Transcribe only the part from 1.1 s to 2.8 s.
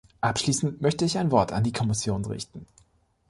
ein Wort an die Kommission richten.